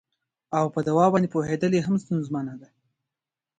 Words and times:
او 0.57 0.65
په 0.73 0.79
دوا 0.87 1.05
باندې 1.11 1.27
یې 1.27 1.31
پوهیدل 1.35 1.71
هم 1.87 1.95
ستونزمنه 2.03 2.53
ده 2.61 2.69